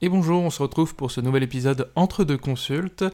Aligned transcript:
Et 0.00 0.08
bonjour, 0.08 0.44
on 0.44 0.50
se 0.50 0.62
retrouve 0.62 0.94
pour 0.94 1.10
ce 1.10 1.20
nouvel 1.20 1.42
épisode 1.42 1.90
entre 1.96 2.22
deux 2.22 2.38
consultes. 2.38 3.04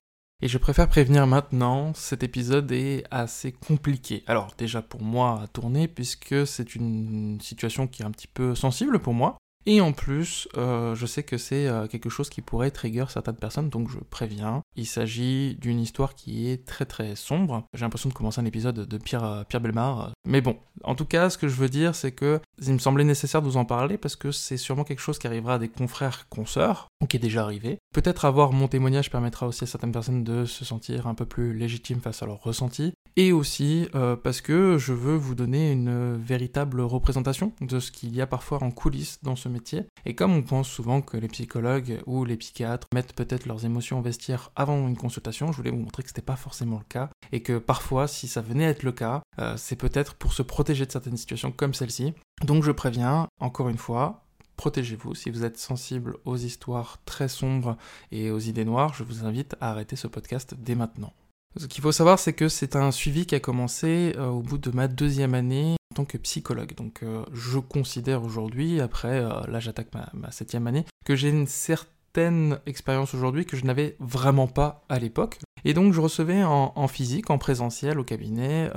Et 0.42 0.48
je 0.48 0.58
préfère 0.58 0.86
prévenir 0.86 1.26
maintenant, 1.26 1.94
cet 1.94 2.22
épisode 2.22 2.70
est 2.72 3.04
assez 3.10 3.52
compliqué. 3.52 4.22
Alors 4.26 4.52
déjà 4.58 4.82
pour 4.82 5.00
moi 5.00 5.40
à 5.42 5.46
tourner, 5.46 5.88
puisque 5.88 6.46
c'est 6.46 6.74
une 6.74 7.40
situation 7.40 7.86
qui 7.86 8.02
est 8.02 8.04
un 8.04 8.10
petit 8.10 8.26
peu 8.26 8.54
sensible 8.54 8.98
pour 8.98 9.14
moi. 9.14 9.38
Et 9.66 9.80
en 9.80 9.92
plus, 9.92 10.46
euh, 10.56 10.94
je 10.94 11.06
sais 11.06 11.22
que 11.22 11.38
c'est 11.38 11.66
euh, 11.66 11.86
quelque 11.86 12.10
chose 12.10 12.28
qui 12.28 12.42
pourrait 12.42 12.70
trigger 12.70 13.06
certaines 13.08 13.36
personnes, 13.36 13.70
donc 13.70 13.88
je 13.88 13.98
préviens. 13.98 14.62
Il 14.76 14.86
s'agit 14.86 15.56
d'une 15.56 15.80
histoire 15.80 16.14
qui 16.14 16.50
est 16.50 16.66
très 16.66 16.84
très 16.84 17.16
sombre. 17.16 17.64
J'ai 17.72 17.84
l'impression 17.84 18.10
de 18.10 18.14
commencer 18.14 18.40
un 18.40 18.44
épisode 18.44 18.86
de 18.86 18.98
Pierre, 18.98 19.24
euh, 19.24 19.44
Pierre 19.44 19.62
Belmar. 19.62 20.12
Mais 20.26 20.42
bon, 20.42 20.58
en 20.82 20.94
tout 20.94 21.06
cas, 21.06 21.30
ce 21.30 21.38
que 21.38 21.48
je 21.48 21.54
veux 21.54 21.70
dire, 21.70 21.94
c'est 21.94 22.12
que 22.12 22.40
il 22.60 22.74
me 22.74 22.78
semblait 22.78 23.04
nécessaire 23.04 23.40
de 23.40 23.46
vous 23.46 23.56
en 23.56 23.64
parler 23.64 23.96
parce 23.96 24.16
que 24.16 24.32
c'est 24.32 24.58
sûrement 24.58 24.84
quelque 24.84 25.00
chose 25.00 25.18
qui 25.18 25.26
arrivera 25.26 25.54
à 25.54 25.58
des 25.58 25.68
confrères, 25.68 26.28
consoeurs, 26.28 26.88
ou 27.02 27.06
qui 27.06 27.16
est 27.16 27.20
déjà 27.20 27.42
arrivé. 27.42 27.78
Peut-être 27.94 28.26
avoir 28.26 28.52
mon 28.52 28.68
témoignage 28.68 29.10
permettra 29.10 29.46
aussi 29.46 29.64
à 29.64 29.66
certaines 29.66 29.92
personnes 29.92 30.24
de 30.24 30.44
se 30.44 30.64
sentir 30.64 31.06
un 31.06 31.14
peu 31.14 31.24
plus 31.24 31.54
légitimes 31.54 32.00
face 32.00 32.22
à 32.22 32.26
leur 32.26 32.42
ressenti. 32.42 32.92
Et 33.16 33.32
aussi 33.32 33.88
parce 34.22 34.40
que 34.40 34.76
je 34.76 34.92
veux 34.92 35.16
vous 35.16 35.34
donner 35.34 35.70
une 35.70 36.16
véritable 36.16 36.80
représentation 36.80 37.52
de 37.60 37.78
ce 37.78 37.92
qu'il 37.92 38.14
y 38.14 38.20
a 38.20 38.26
parfois 38.26 38.62
en 38.62 38.70
coulisses 38.70 39.20
dans 39.22 39.36
ce 39.36 39.48
métier. 39.48 39.84
Et 40.04 40.14
comme 40.14 40.32
on 40.32 40.42
pense 40.42 40.68
souvent 40.68 41.00
que 41.00 41.16
les 41.16 41.28
psychologues 41.28 42.00
ou 42.06 42.24
les 42.24 42.36
psychiatres 42.36 42.88
mettent 42.92 43.12
peut-être 43.12 43.46
leurs 43.46 43.64
émotions 43.64 44.00
au 44.00 44.02
vestiaire 44.02 44.50
avant 44.56 44.86
une 44.88 44.96
consultation, 44.96 45.52
je 45.52 45.56
voulais 45.56 45.70
vous 45.70 45.78
montrer 45.78 46.02
que 46.02 46.08
c'était 46.08 46.22
pas 46.22 46.36
forcément 46.36 46.78
le 46.78 46.84
cas. 46.88 47.10
Et 47.32 47.42
que 47.42 47.58
parfois, 47.58 48.08
si 48.08 48.28
ça 48.28 48.40
venait 48.40 48.66
à 48.66 48.70
être 48.70 48.82
le 48.82 48.92
cas, 48.92 49.22
euh, 49.38 49.56
c'est 49.56 49.76
peut-être 49.76 50.14
pour 50.14 50.32
se 50.32 50.42
protéger 50.42 50.86
de 50.86 50.92
certaines 50.92 51.16
situations 51.16 51.52
comme 51.52 51.74
celle-ci. 51.74 52.14
Donc 52.42 52.64
je 52.64 52.72
préviens, 52.72 53.28
encore 53.40 53.68
une 53.68 53.78
fois, 53.78 54.24
protégez-vous. 54.56 55.14
Si 55.14 55.30
vous 55.30 55.44
êtes 55.44 55.58
sensible 55.58 56.16
aux 56.24 56.36
histoires 56.36 56.98
très 57.04 57.28
sombres 57.28 57.76
et 58.12 58.30
aux 58.30 58.40
idées 58.40 58.64
noires, 58.64 58.94
je 58.94 59.04
vous 59.04 59.24
invite 59.24 59.54
à 59.60 59.70
arrêter 59.70 59.96
ce 59.96 60.06
podcast 60.06 60.54
dès 60.58 60.74
maintenant. 60.74 61.12
Ce 61.56 61.66
qu'il 61.66 61.82
faut 61.82 61.92
savoir, 61.92 62.18
c'est 62.18 62.32
que 62.32 62.48
c'est 62.48 62.74
un 62.74 62.90
suivi 62.90 63.26
qui 63.26 63.34
a 63.36 63.40
commencé 63.40 64.14
euh, 64.16 64.26
au 64.26 64.40
bout 64.40 64.58
de 64.58 64.70
ma 64.70 64.88
deuxième 64.88 65.34
année 65.34 65.76
en 65.92 65.94
tant 65.94 66.04
que 66.04 66.18
psychologue. 66.18 66.74
Donc 66.74 67.02
euh, 67.02 67.24
je 67.32 67.60
considère 67.60 68.24
aujourd'hui, 68.24 68.80
après, 68.80 69.20
euh, 69.20 69.40
là 69.46 69.60
j'attaque 69.60 69.88
ma, 70.12 70.30
septième 70.32 70.66
année, 70.66 70.84
que 71.04 71.14
j'ai 71.14 71.28
une 71.28 71.46
certaine 71.46 72.58
expérience 72.66 73.14
aujourd'hui 73.14 73.46
que 73.46 73.56
je 73.56 73.64
n'avais 73.64 73.96
vraiment 74.00 74.48
pas 74.48 74.84
à 74.88 74.98
l'époque. 74.98 75.38
Et 75.64 75.74
donc 75.74 75.92
je 75.92 76.00
recevais 76.00 76.42
en, 76.44 76.88
physique, 76.88 77.30
en 77.30 77.38
présentiel 77.38 77.98
au 77.98 78.04
cabinet, 78.04 78.70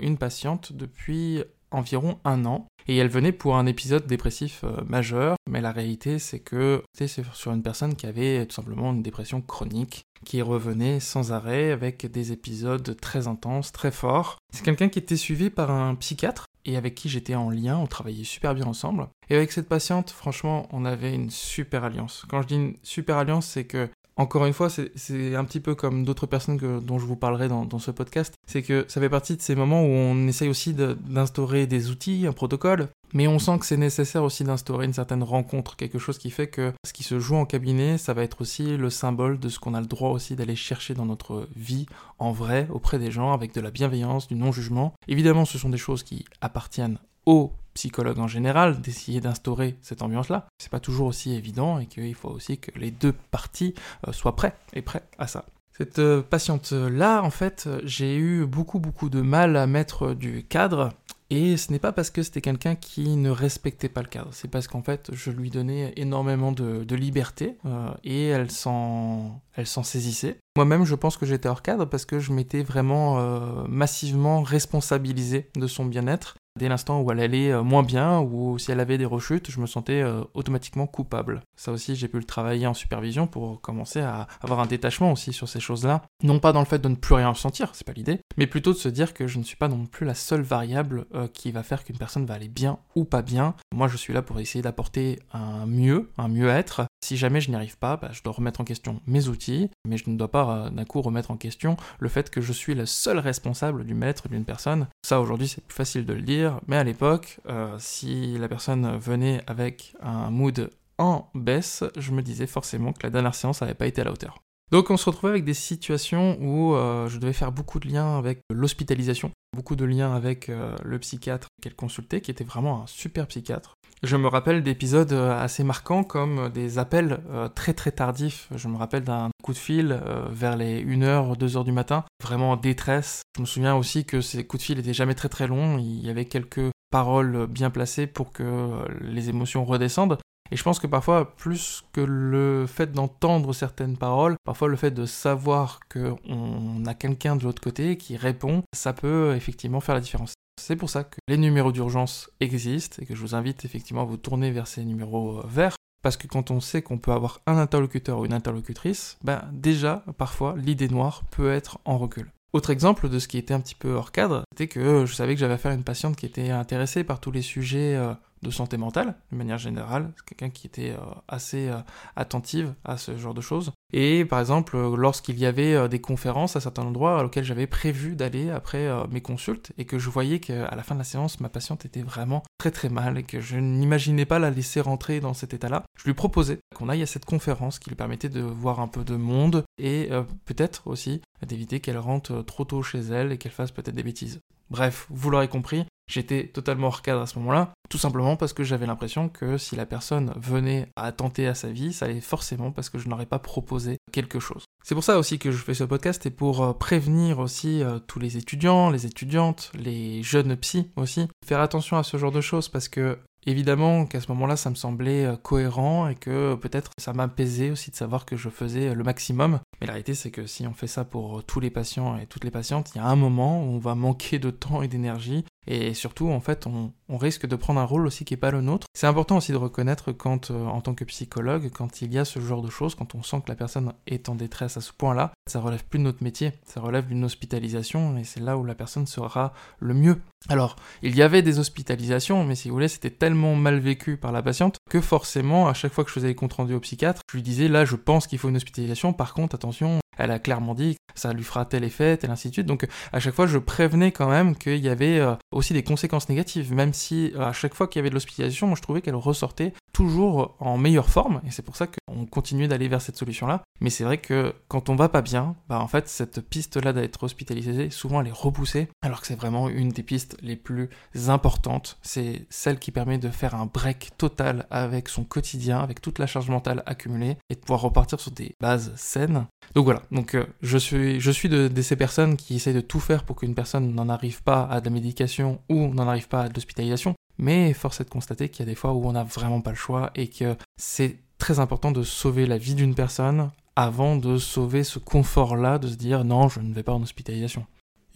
une 0.00 0.18
patiente 0.18 0.72
depuis 0.72 1.44
environ 1.74 2.18
un 2.24 2.44
an. 2.46 2.66
Et 2.86 2.96
elle 2.96 3.08
venait 3.08 3.32
pour 3.32 3.56
un 3.56 3.64
épisode 3.64 4.06
dépressif 4.06 4.62
majeur, 4.86 5.36
mais 5.48 5.62
la 5.62 5.72
réalité 5.72 6.18
c'est 6.18 6.40
que 6.40 6.82
c'est 6.92 7.08
sur 7.08 7.52
une 7.52 7.62
personne 7.62 7.94
qui 7.94 8.06
avait 8.06 8.44
tout 8.44 8.54
simplement 8.54 8.92
une 8.92 9.02
dépression 9.02 9.40
chronique 9.40 10.04
qui 10.24 10.42
revenait 10.42 11.00
sans 11.00 11.32
arrêt 11.32 11.70
avec 11.70 12.04
des 12.10 12.32
épisodes 12.32 12.96
très 13.00 13.26
intenses, 13.26 13.72
très 13.72 13.90
forts. 13.90 14.38
C'est 14.52 14.64
quelqu'un 14.64 14.88
qui 14.88 14.98
était 14.98 15.16
suivi 15.16 15.50
par 15.50 15.70
un 15.70 15.94
psychiatre 15.94 16.46
et 16.64 16.76
avec 16.76 16.94
qui 16.94 17.08
j'étais 17.08 17.34
en 17.34 17.50
lien, 17.50 17.76
on 17.76 17.86
travaillait 17.86 18.24
super 18.24 18.54
bien 18.54 18.66
ensemble. 18.66 19.08
Et 19.28 19.36
avec 19.36 19.52
cette 19.52 19.68
patiente, 19.68 20.10
franchement, 20.10 20.66
on 20.72 20.84
avait 20.84 21.14
une 21.14 21.30
super 21.30 21.84
alliance. 21.84 22.24
Quand 22.28 22.42
je 22.42 22.48
dis 22.48 22.54
une 22.54 22.76
super 22.82 23.18
alliance, 23.18 23.46
c'est 23.46 23.64
que 23.64 23.88
encore 24.16 24.46
une 24.46 24.52
fois, 24.52 24.68
c'est 24.70 25.34
un 25.34 25.44
petit 25.44 25.60
peu 25.60 25.74
comme 25.74 26.04
d'autres 26.04 26.26
personnes 26.26 26.58
que, 26.58 26.78
dont 26.80 26.98
je 26.98 27.06
vous 27.06 27.16
parlerai 27.16 27.48
dans, 27.48 27.78
ce 27.78 27.90
podcast, 27.90 28.34
c'est 28.46 28.62
que 28.62 28.84
ça 28.88 29.00
fait 29.00 29.08
partie 29.08 29.36
de 29.36 29.42
ces 29.42 29.56
moments 29.56 29.82
où 29.82 29.88
on 29.88 30.28
essaye 30.28 30.48
aussi 30.48 30.72
d'instaurer 30.72 31.66
des 31.66 31.90
outils, 31.90 32.26
un 32.26 32.32
protocole, 32.32 32.88
mais 33.12 33.26
on 33.26 33.38
sent 33.38 33.58
que 33.58 33.66
c'est 33.66 33.76
nécessaire 33.76 34.22
aussi 34.22 34.44
d'instaurer 34.44 34.86
une 34.86 34.92
certaine 34.92 35.22
rencontre, 35.22 35.76
quelque 35.76 35.98
chose 35.98 36.18
qui 36.18 36.30
fait 36.30 36.46
que 36.46 36.72
ce 36.86 36.92
qui 36.92 37.02
se 37.02 37.18
joue 37.18 37.34
en 37.34 37.44
cabinet, 37.44 37.98
ça 37.98 38.14
va 38.14 38.22
être 38.22 38.40
aussi 38.40 38.76
le 38.76 38.90
symbole 38.90 39.38
de 39.38 39.48
ce 39.48 39.58
qu'on 39.58 39.74
a 39.74 39.80
le 39.80 39.86
droit 39.86 40.10
aussi 40.10 40.36
d'aller 40.36 40.56
chercher 40.56 40.94
dans 40.94 41.06
notre 41.06 41.48
vie 41.56 41.86
en 42.18 42.30
vrai, 42.30 42.68
auprès 42.70 42.98
des 42.98 43.10
gens, 43.10 43.32
avec 43.32 43.52
de 43.52 43.60
la 43.60 43.72
bienveillance, 43.72 44.28
du 44.28 44.36
non-jugement. 44.36 44.94
Évidemment, 45.08 45.44
ce 45.44 45.58
sont 45.58 45.70
des 45.70 45.78
choses 45.78 46.04
qui 46.04 46.24
appartiennent 46.40 46.98
aux 47.26 47.52
psychologues 47.74 48.20
en 48.20 48.28
général 48.28 48.80
d'essayer 48.80 49.20
d'instaurer 49.20 49.76
cette 49.82 50.02
ambiance-là. 50.02 50.46
C'est 50.58 50.70
pas 50.70 50.80
toujours 50.80 51.08
aussi 51.08 51.34
évident 51.34 51.78
et 51.78 51.86
qu'il 51.86 52.14
faut 52.14 52.30
aussi 52.30 52.58
que 52.58 52.70
les 52.78 52.90
deux 52.90 53.12
parties 53.12 53.74
euh, 54.08 54.12
soient 54.12 54.36
prêts 54.36 54.56
et 54.72 54.82
prêts 54.82 55.02
à 55.18 55.26
ça. 55.26 55.44
Cette 55.76 55.98
euh, 55.98 56.22
patiente-là, 56.22 57.22
en 57.22 57.30
fait, 57.30 57.68
j'ai 57.82 58.16
eu 58.16 58.46
beaucoup 58.46 58.78
beaucoup 58.78 59.10
de 59.10 59.20
mal 59.20 59.56
à 59.56 59.66
mettre 59.66 60.14
du 60.14 60.44
cadre 60.44 60.90
et 61.30 61.56
ce 61.56 61.72
n'est 61.72 61.80
pas 61.80 61.90
parce 61.90 62.10
que 62.10 62.22
c'était 62.22 62.42
quelqu'un 62.42 62.76
qui 62.76 63.16
ne 63.16 63.30
respectait 63.30 63.88
pas 63.88 64.02
le 64.02 64.08
cadre, 64.08 64.28
c'est 64.32 64.46
parce 64.46 64.68
qu'en 64.68 64.82
fait 64.82 65.10
je 65.12 65.30
lui 65.30 65.50
donnais 65.50 65.92
énormément 65.96 66.52
de, 66.52 66.94
liberté 66.94 67.56
euh, 67.64 67.88
et 68.04 68.26
elle 68.26 68.52
s'en, 68.52 69.40
saisissait. 69.56 70.36
Moi-même 70.54 70.84
je 70.84 70.94
pense 70.94 71.16
que 71.16 71.26
j'étais 71.26 71.48
hors 71.48 71.62
cadre 71.62 71.86
parce 71.86 72.04
que 72.04 72.20
je 72.20 72.30
m'étais 72.30 72.62
vraiment 72.62 73.66
massivement 73.66 74.42
responsabilisé 74.42 75.48
de 75.56 75.66
son 75.66 75.86
bien-être 75.86 76.36
Dès 76.56 76.68
l'instant 76.68 77.00
où 77.00 77.10
elle 77.10 77.18
allait 77.18 77.50
euh, 77.50 77.64
moins 77.64 77.82
bien 77.82 78.20
ou 78.20 78.58
si 78.58 78.70
elle 78.70 78.78
avait 78.78 78.96
des 78.96 79.04
rechutes, 79.04 79.50
je 79.50 79.58
me 79.58 79.66
sentais 79.66 80.02
euh, 80.02 80.22
automatiquement 80.34 80.86
coupable. 80.86 81.42
Ça 81.56 81.72
aussi, 81.72 81.96
j'ai 81.96 82.06
pu 82.06 82.18
le 82.18 82.24
travailler 82.24 82.68
en 82.68 82.74
supervision 82.74 83.26
pour 83.26 83.60
commencer 83.60 84.00
à 84.00 84.28
avoir 84.40 84.60
un 84.60 84.66
détachement 84.66 85.10
aussi 85.10 85.32
sur 85.32 85.48
ces 85.48 85.58
choses-là. 85.58 86.02
Non 86.22 86.38
pas 86.38 86.52
dans 86.52 86.60
le 86.60 86.66
fait 86.66 86.78
de 86.78 86.88
ne 86.88 86.94
plus 86.94 87.16
rien 87.16 87.30
ressentir, 87.30 87.70
c'est 87.72 87.84
pas 87.84 87.92
l'idée, 87.92 88.20
mais 88.36 88.46
plutôt 88.46 88.72
de 88.72 88.78
se 88.78 88.88
dire 88.88 89.14
que 89.14 89.26
je 89.26 89.40
ne 89.40 89.42
suis 89.42 89.56
pas 89.56 89.66
non 89.66 89.86
plus 89.86 90.06
la 90.06 90.14
seule 90.14 90.42
variable 90.42 91.06
euh, 91.16 91.26
qui 91.26 91.50
va 91.50 91.64
faire 91.64 91.82
qu'une 91.82 91.98
personne 91.98 92.24
va 92.24 92.34
aller 92.34 92.48
bien 92.48 92.78
ou 92.94 93.04
pas 93.04 93.22
bien. 93.22 93.56
Moi, 93.74 93.88
je 93.88 93.96
suis 93.96 94.12
là 94.12 94.22
pour 94.22 94.38
essayer 94.38 94.62
d'apporter 94.62 95.18
un 95.32 95.66
mieux, 95.66 96.12
un 96.18 96.28
mieux-être. 96.28 96.86
Si 97.04 97.18
jamais 97.18 97.42
je 97.42 97.50
n'y 97.50 97.56
arrive 97.56 97.76
pas, 97.76 97.98
bah, 97.98 98.08
je 98.12 98.22
dois 98.22 98.32
remettre 98.32 98.62
en 98.62 98.64
question 98.64 99.02
mes 99.06 99.28
outils, 99.28 99.68
mais 99.86 99.98
je 99.98 100.08
ne 100.08 100.16
dois 100.16 100.30
pas 100.30 100.70
d'un 100.70 100.86
coup 100.86 101.02
remettre 101.02 101.30
en 101.30 101.36
question 101.36 101.76
le 101.98 102.08
fait 102.08 102.30
que 102.30 102.40
je 102.40 102.50
suis 102.50 102.74
le 102.74 102.86
seul 102.86 103.18
responsable 103.18 103.84
du 103.84 103.92
maître 103.92 104.26
d'une 104.26 104.46
personne. 104.46 104.86
Ça, 105.04 105.20
aujourd'hui, 105.20 105.46
c'est 105.46 105.62
plus 105.62 105.74
facile 105.74 106.06
de 106.06 106.14
le 106.14 106.22
dire 106.22 106.60
mais 106.66 106.78
à 106.78 106.82
l'époque, 106.82 107.40
euh, 107.46 107.76
si 107.78 108.38
la 108.38 108.48
personne 108.48 108.96
venait 108.96 109.42
avec 109.46 109.94
un 110.00 110.30
mood 110.30 110.70
en 110.96 111.28
baisse, 111.34 111.84
je 111.94 112.12
me 112.12 112.22
disais 112.22 112.46
forcément 112.46 112.94
que 112.94 113.02
la 113.02 113.10
dernière 113.10 113.34
séance 113.34 113.60
n'avait 113.60 113.74
pas 113.74 113.86
été 113.86 114.00
à 114.00 114.04
la 114.04 114.12
hauteur. 114.12 114.43
Donc 114.72 114.90
on 114.90 114.96
se 114.96 115.06
retrouvait 115.06 115.32
avec 115.32 115.44
des 115.44 115.54
situations 115.54 116.38
où 116.40 116.74
euh, 116.74 117.08
je 117.08 117.18
devais 117.18 117.32
faire 117.32 117.52
beaucoup 117.52 117.78
de 117.78 117.88
liens 117.88 118.18
avec 118.18 118.40
l'hospitalisation, 118.50 119.30
beaucoup 119.54 119.76
de 119.76 119.84
liens 119.84 120.14
avec 120.14 120.48
euh, 120.48 120.74
le 120.82 120.98
psychiatre 120.98 121.48
qu'elle 121.62 121.74
consultait, 121.74 122.20
qui 122.20 122.30
était 122.30 122.44
vraiment 122.44 122.82
un 122.82 122.86
super 122.86 123.26
psychiatre. 123.26 123.74
Je 124.02 124.16
me 124.16 124.26
rappelle 124.26 124.62
d'épisodes 124.62 125.12
euh, 125.12 125.38
assez 125.38 125.64
marquants 125.64 126.02
comme 126.02 126.48
des 126.48 126.78
appels 126.78 127.20
très 127.54 127.74
très 127.74 127.92
tardifs. 127.92 128.48
Je 128.54 128.68
me 128.68 128.76
rappelle 128.76 129.04
d'un 129.04 129.30
coup 129.42 129.52
de 129.52 129.58
fil 129.58 130.00
vers 130.30 130.56
les 130.56 130.84
1h, 130.84 131.38
2h 131.38 131.64
du 131.64 131.72
matin, 131.72 132.04
vraiment 132.22 132.52
en 132.52 132.56
détresse. 132.56 133.22
Je 133.36 133.42
me 133.42 133.46
souviens 133.46 133.76
aussi 133.76 134.04
que 134.04 134.20
ces 134.20 134.46
coups 134.46 134.62
de 134.62 134.66
fil 134.66 134.78
étaient 134.78 134.94
jamais 134.94 135.14
très 135.14 135.28
très 135.28 135.46
longs, 135.46 135.78
il 135.78 136.04
y 136.04 136.10
avait 136.10 136.24
quelques 136.24 136.70
paroles 136.90 137.46
bien 137.46 137.70
placées 137.70 138.06
pour 138.06 138.32
que 138.32 138.70
les 139.00 139.28
émotions 139.28 139.64
redescendent. 139.64 140.18
Et 140.50 140.56
je 140.56 140.62
pense 140.62 140.78
que 140.78 140.86
parfois, 140.86 141.34
plus 141.36 141.84
que 141.92 142.00
le 142.00 142.66
fait 142.66 142.92
d'entendre 142.92 143.52
certaines 143.52 143.96
paroles, 143.96 144.36
parfois 144.44 144.68
le 144.68 144.76
fait 144.76 144.90
de 144.90 145.06
savoir 145.06 145.80
qu'on 145.92 146.84
a 146.86 146.94
quelqu'un 146.94 147.36
de 147.36 147.44
l'autre 147.44 147.62
côté 147.62 147.96
qui 147.96 148.16
répond, 148.16 148.62
ça 148.74 148.92
peut 148.92 149.34
effectivement 149.34 149.80
faire 149.80 149.94
la 149.94 150.00
différence. 150.00 150.34
C'est 150.60 150.76
pour 150.76 150.90
ça 150.90 151.04
que 151.04 151.16
les 151.28 151.36
numéros 151.36 151.72
d'urgence 151.72 152.30
existent 152.40 152.98
et 153.00 153.06
que 153.06 153.14
je 153.14 153.20
vous 153.20 153.34
invite 153.34 153.64
effectivement 153.64 154.02
à 154.02 154.06
vous 154.06 154.16
tourner 154.16 154.50
vers 154.50 154.66
ces 154.66 154.84
numéros 154.84 155.38
euh, 155.38 155.46
verts. 155.46 155.76
Parce 156.02 156.16
que 156.18 156.26
quand 156.26 156.50
on 156.50 156.60
sait 156.60 156.82
qu'on 156.82 156.98
peut 156.98 157.12
avoir 157.12 157.40
un 157.46 157.56
interlocuteur 157.56 158.18
ou 158.18 158.26
une 158.26 158.34
interlocutrice, 158.34 159.16
ben 159.24 159.42
déjà, 159.52 160.04
parfois, 160.18 160.54
l'idée 160.56 160.88
noire 160.88 161.22
peut 161.30 161.50
être 161.50 161.78
en 161.86 161.96
recul. 161.96 162.30
Autre 162.52 162.70
exemple 162.70 163.08
de 163.08 163.18
ce 163.18 163.26
qui 163.26 163.38
était 163.38 163.54
un 163.54 163.60
petit 163.60 163.74
peu 163.74 163.94
hors 163.94 164.12
cadre, 164.12 164.44
c'était 164.52 164.68
que 164.68 165.06
je 165.06 165.14
savais 165.14 165.34
que 165.34 165.40
j'avais 165.40 165.54
affaire 165.54 165.72
à 165.72 165.74
une 165.74 165.82
patiente 165.82 166.14
qui 166.14 166.26
était 166.26 166.50
intéressée 166.50 167.04
par 167.04 167.20
tous 167.20 167.32
les 167.32 167.42
sujets 167.42 167.96
euh, 167.96 168.12
de 168.44 168.50
santé 168.50 168.76
mentale, 168.76 169.16
de 169.32 169.36
manière 169.36 169.58
générale. 169.58 170.12
C'est 170.16 170.24
quelqu'un 170.24 170.50
qui 170.50 170.68
était 170.68 170.90
euh, 170.90 171.02
assez 171.26 171.68
euh, 171.68 171.78
attentive 172.14 172.74
à 172.84 172.96
ce 172.96 173.16
genre 173.16 173.34
de 173.34 173.40
choses. 173.40 173.72
Et 173.92 174.24
par 174.24 174.38
exemple, 174.38 174.76
lorsqu'il 174.76 175.38
y 175.38 175.46
avait 175.46 175.74
euh, 175.74 175.88
des 175.88 176.00
conférences 176.00 176.54
à 176.54 176.60
certains 176.60 176.82
endroits 176.82 177.24
auxquels 177.24 177.44
j'avais 177.44 177.66
prévu 177.66 178.14
d'aller 178.14 178.50
après 178.50 178.88
mes 179.10 179.20
consultes, 179.20 179.72
et 179.78 179.84
que 179.84 179.98
je 179.98 180.10
voyais 180.10 180.38
qu'à 180.38 180.74
la 180.74 180.82
fin 180.82 180.94
de 180.94 181.00
la 181.00 181.04
séance, 181.04 181.40
ma 181.40 181.48
patiente 181.48 181.84
était 181.84 182.02
vraiment 182.02 182.42
très 182.58 182.70
très 182.70 182.88
mal, 182.88 183.18
et 183.18 183.22
que 183.22 183.40
je 183.40 183.56
n'imaginais 183.56 184.26
pas 184.26 184.38
la 184.38 184.50
laisser 184.50 184.80
rentrer 184.80 185.20
dans 185.20 185.34
cet 185.34 185.54
état-là, 185.54 185.84
je 185.98 186.04
lui 186.04 186.14
proposais 186.14 186.58
qu'on 186.76 186.88
aille 186.88 187.02
à 187.02 187.06
cette 187.06 187.24
conférence 187.24 187.78
qui 187.78 187.88
lui 187.88 187.96
permettait 187.96 188.28
de 188.28 188.40
voir 188.40 188.80
un 188.80 188.88
peu 188.88 189.04
de 189.04 189.16
monde, 189.16 189.64
et 189.78 190.10
peut-être 190.44 190.86
aussi 190.86 191.22
d'éviter 191.46 191.80
qu'elle 191.80 191.98
rentre 191.98 192.42
trop 192.42 192.64
tôt 192.64 192.82
chez 192.82 193.00
elle 193.00 193.32
et 193.32 193.38
qu'elle 193.38 193.52
fasse 193.52 193.72
peut-être 193.72 193.94
des 193.94 194.02
bêtises. 194.02 194.40
Bref, 194.70 195.06
vous 195.10 195.30
l'aurez 195.30 195.48
compris, 195.48 195.84
J'étais 196.06 196.48
totalement 196.48 196.88
hors 196.88 197.02
cadre 197.02 197.22
à 197.22 197.26
ce 197.26 197.38
moment-là, 197.38 197.72
tout 197.88 197.98
simplement 197.98 198.36
parce 198.36 198.52
que 198.52 198.62
j'avais 198.62 198.86
l'impression 198.86 199.28
que 199.28 199.56
si 199.56 199.74
la 199.74 199.86
personne 199.86 200.32
venait 200.36 200.88
à 200.96 201.04
attenter 201.04 201.46
à 201.46 201.54
sa 201.54 201.70
vie, 201.70 201.92
ça 201.92 202.06
allait 202.06 202.20
forcément 202.20 202.72
parce 202.72 202.90
que 202.90 202.98
je 202.98 203.08
n'aurais 203.08 203.26
pas 203.26 203.38
proposé 203.38 203.96
quelque 204.12 204.38
chose. 204.38 204.64
C'est 204.84 204.94
pour 204.94 205.04
ça 205.04 205.18
aussi 205.18 205.38
que 205.38 205.50
je 205.50 205.56
fais 205.56 205.72
ce 205.72 205.84
podcast 205.84 206.26
et 206.26 206.30
pour 206.30 206.62
euh, 206.62 206.72
prévenir 206.74 207.38
aussi 207.38 207.82
euh, 207.82 207.98
tous 207.98 208.18
les 208.18 208.36
étudiants, 208.36 208.90
les 208.90 209.06
étudiantes, 209.06 209.72
les 209.74 210.22
jeunes 210.22 210.56
psy 210.56 210.90
aussi, 210.96 211.28
faire 211.46 211.60
attention 211.60 211.96
à 211.96 212.02
ce 212.02 212.18
genre 212.18 212.32
de 212.32 212.42
choses 212.42 212.68
parce 212.68 212.88
que 212.88 213.18
évidemment 213.46 214.04
qu'à 214.06 214.20
ce 214.20 214.30
moment-là, 214.32 214.56
ça 214.56 214.68
me 214.68 214.74
semblait 214.74 215.24
euh, 215.24 215.36
cohérent 215.36 216.08
et 216.08 216.14
que 216.14 216.54
peut-être 216.54 216.90
ça 216.98 217.14
m'apaisait 217.14 217.70
aussi 217.70 217.90
de 217.90 217.96
savoir 217.96 218.26
que 218.26 218.36
je 218.36 218.50
faisais 218.50 218.94
le 218.94 219.04
maximum. 219.04 219.60
Mais 219.80 219.86
la 219.86 219.94
réalité, 219.94 220.14
c'est 220.14 220.30
que 220.30 220.46
si 220.46 220.66
on 220.66 220.74
fait 220.74 220.86
ça 220.86 221.04
pour 221.04 221.44
tous 221.44 221.60
les 221.60 221.70
patients 221.70 222.18
et 222.18 222.26
toutes 222.26 222.44
les 222.44 222.50
patientes, 222.50 222.92
il 222.94 222.98
y 222.98 223.00
a 223.00 223.06
un 223.06 223.16
moment 223.16 223.64
où 223.64 223.68
on 223.68 223.78
va 223.78 223.94
manquer 223.94 224.38
de 224.38 224.50
temps 224.50 224.82
et 224.82 224.88
d'énergie 224.88 225.44
et 225.66 225.94
surtout, 225.94 226.28
en 226.28 226.40
fait, 226.40 226.66
on, 226.66 226.92
risque 227.16 227.46
de 227.46 227.56
prendre 227.56 227.80
un 227.80 227.84
rôle 227.84 228.06
aussi 228.06 228.24
qui 228.24 228.34
n'est 228.34 228.38
pas 228.38 228.50
le 228.50 228.60
nôtre. 228.60 228.86
C'est 228.92 229.06
important 229.06 229.36
aussi 229.36 229.52
de 229.52 229.56
reconnaître 229.56 230.12
quand, 230.12 230.50
euh, 230.50 230.66
en 230.66 230.80
tant 230.80 230.94
que 230.94 231.04
psychologue, 231.04 231.70
quand 231.72 232.02
il 232.02 232.12
y 232.12 232.18
a 232.18 232.24
ce 232.24 232.40
genre 232.40 232.60
de 232.60 232.70
choses, 232.70 232.94
quand 232.94 233.14
on 233.14 233.22
sent 233.22 233.42
que 233.44 233.50
la 233.50 233.54
personne 233.54 233.94
est 234.06 234.28
en 234.28 234.34
détresse 234.34 234.76
à 234.76 234.80
ce 234.80 234.92
point-là, 234.92 235.32
ça 235.46 235.60
relève 235.60 235.84
plus 235.84 235.98
de 235.98 236.04
notre 236.04 236.22
métier, 236.22 236.52
ça 236.64 236.80
relève 236.80 237.06
d'une 237.06 237.24
hospitalisation, 237.24 238.18
et 238.18 238.24
c'est 238.24 238.40
là 238.40 238.58
où 238.58 238.64
la 238.64 238.74
personne 238.74 239.06
sera 239.06 239.52
le 239.78 239.94
mieux. 239.94 240.20
Alors, 240.48 240.76
il 241.02 241.16
y 241.16 241.22
avait 241.22 241.40
des 241.40 241.58
hospitalisations, 241.58 242.44
mais 242.44 242.54
si 242.54 242.68
vous 242.68 242.74
voulez, 242.74 242.88
c'était 242.88 243.10
tellement 243.10 243.54
mal 243.54 243.78
vécu 243.78 244.16
par 244.16 244.32
la 244.32 244.42
patiente 244.42 244.76
que 244.90 245.00
forcément, 245.00 245.68
à 245.68 245.74
chaque 245.74 245.92
fois 245.92 246.04
que 246.04 246.10
je 246.10 246.14
faisais 246.14 246.28
les 246.28 246.34
comptes 246.34 246.54
rendus 246.54 246.74
au 246.74 246.80
psychiatre, 246.80 247.22
je 247.30 247.36
lui 247.36 247.42
disais 247.42 247.68
là, 247.68 247.84
je 247.84 247.96
pense 247.96 248.26
qu'il 248.26 248.38
faut 248.38 248.48
une 248.48 248.56
hospitalisation, 248.56 249.12
par 249.12 249.32
contre, 249.32 249.54
attention, 249.54 250.00
elle 250.18 250.30
a 250.30 250.38
clairement 250.38 250.74
dit 250.74 250.96
que 251.14 251.20
ça 251.20 251.32
lui 251.32 251.44
fera 251.44 251.64
tel 251.64 251.84
effet, 251.84 252.16
tel 252.16 252.30
ainsi 252.30 252.50
de. 252.50 252.62
Donc 252.62 252.86
à 253.12 253.20
chaque 253.20 253.34
fois, 253.34 253.46
je 253.46 253.58
prévenais 253.58 254.12
quand 254.12 254.28
même 254.28 254.56
qu'il 254.56 254.84
y 254.84 254.88
avait 254.88 255.18
euh, 255.18 255.34
aussi 255.52 255.72
des 255.72 255.82
conséquences 255.82 256.28
négatives, 256.28 256.72
même 256.72 256.92
si 256.92 257.32
euh, 257.34 257.42
à 257.42 257.52
chaque 257.52 257.74
fois 257.74 257.86
qu'il 257.88 257.98
y 257.98 258.00
avait 258.00 258.10
de 258.10 258.14
l'hospitalisation, 258.14 258.74
je 258.74 258.82
trouvais 258.82 259.02
qu'elle 259.02 259.14
ressortait 259.14 259.72
toujours 259.94 260.56
en 260.58 260.76
meilleure 260.76 261.08
forme, 261.08 261.40
et 261.46 261.52
c'est 261.52 261.62
pour 261.62 261.76
ça 261.76 261.86
qu'on 261.86 262.26
continuait 262.26 262.68
d'aller 262.68 262.88
vers 262.88 263.00
cette 263.00 263.16
solution-là. 263.16 263.62
Mais 263.80 263.90
c'est 263.90 264.04
vrai 264.04 264.18
que 264.18 264.52
quand 264.68 264.90
on 264.90 264.96
va 264.96 265.08
pas 265.08 265.22
bien, 265.22 265.54
bah 265.68 265.80
en 265.80 265.86
fait 265.86 266.08
cette 266.08 266.40
piste-là 266.40 266.92
d'être 266.92 267.22
hospitalisé, 267.22 267.90
souvent 267.90 268.20
elle 268.20 268.26
est 268.26 268.32
repoussée, 268.32 268.88
alors 269.02 269.20
que 269.20 269.26
c'est 269.28 269.36
vraiment 269.36 269.68
une 269.68 269.90
des 269.90 270.02
pistes 270.02 270.36
les 270.42 270.56
plus 270.56 270.90
importantes. 271.28 271.98
C'est 272.02 272.44
celle 272.50 272.78
qui 272.78 272.90
permet 272.90 273.18
de 273.18 273.30
faire 273.30 273.54
un 273.54 273.66
break 273.66 274.10
total 274.18 274.66
avec 274.70 275.08
son 275.08 275.22
quotidien, 275.22 275.78
avec 275.78 276.02
toute 276.02 276.18
la 276.18 276.26
charge 276.26 276.50
mentale 276.50 276.82
accumulée, 276.86 277.36
et 277.48 277.54
de 277.54 277.60
pouvoir 277.60 277.80
repartir 277.80 278.18
sur 278.18 278.32
des 278.32 278.56
bases 278.60 278.92
saines. 278.96 279.46
Donc 279.76 279.84
voilà, 279.84 280.02
donc 280.10 280.34
euh, 280.34 280.44
je 280.60 280.76
suis, 280.76 281.20
je 281.20 281.30
suis 281.30 281.48
de, 281.48 281.70
ces 281.82 281.96
personnes 281.96 282.36
qui 282.36 282.56
essayent 282.56 282.74
de 282.74 282.80
tout 282.80 283.00
faire 283.00 283.22
pour 283.22 283.36
qu'une 283.36 283.54
personne 283.54 283.94
n'en 283.94 284.08
arrive 284.08 284.42
pas 284.42 284.64
à 284.64 284.80
de 284.80 284.86
la 284.86 284.90
médication 284.90 285.60
ou 285.68 285.86
n'en 285.94 286.08
arrive 286.08 286.28
pas 286.28 286.42
à 286.42 286.48
de 286.48 286.54
l'hospitalisation. 286.54 287.14
Mais 287.38 287.72
force 287.72 288.00
est 288.00 288.04
de 288.04 288.10
constater 288.10 288.48
qu'il 288.48 288.64
y 288.64 288.68
a 288.68 288.72
des 288.72 288.76
fois 288.76 288.92
où 288.92 289.06
on 289.06 289.12
n'a 289.12 289.24
vraiment 289.24 289.60
pas 289.60 289.70
le 289.70 289.76
choix 289.76 290.10
et 290.14 290.28
que 290.28 290.56
c'est 290.76 291.18
très 291.38 291.58
important 291.58 291.92
de 291.92 292.02
sauver 292.02 292.46
la 292.46 292.58
vie 292.58 292.74
d'une 292.74 292.94
personne 292.94 293.50
avant 293.76 294.16
de 294.16 294.38
sauver 294.38 294.84
ce 294.84 294.98
confort-là 294.98 295.78
de 295.78 295.88
se 295.88 295.96
dire 295.96 296.24
non, 296.24 296.48
je 296.48 296.60
ne 296.60 296.72
vais 296.72 296.82
pas 296.82 296.92
en 296.92 297.02
hospitalisation. 297.02 297.66